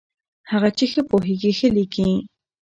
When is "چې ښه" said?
0.77-1.01